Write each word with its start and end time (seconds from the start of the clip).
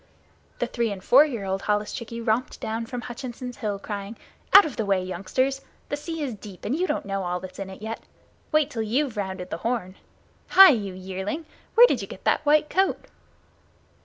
The 0.57 0.65
three 0.65 0.91
and 0.91 1.03
four 1.03 1.25
year 1.27 1.45
old 1.45 1.61
holluschickie 1.61 2.25
romped 2.25 2.59
down 2.59 2.87
from 2.87 3.01
Hutchinson's 3.01 3.57
Hill 3.57 3.77
crying: 3.77 4.17
"Out 4.51 4.65
of 4.65 4.75
the 4.75 4.83
way, 4.83 5.03
youngsters! 5.03 5.61
The 5.89 5.95
sea 5.95 6.23
is 6.23 6.33
deep 6.33 6.65
and 6.65 6.75
you 6.75 6.87
don't 6.87 7.05
know 7.05 7.21
all 7.21 7.39
that's 7.39 7.59
in 7.59 7.69
it 7.69 7.83
yet. 7.83 8.01
Wait 8.51 8.71
till 8.71 8.81
you've 8.81 9.15
rounded 9.15 9.51
the 9.51 9.57
Horn. 9.57 9.93
Hi, 10.57 10.69
you 10.71 10.95
yearling, 10.95 11.45
where 11.75 11.85
did 11.85 12.01
you 12.01 12.07
get 12.07 12.23
that 12.23 12.43
white 12.47 12.67
coat?" 12.67 13.05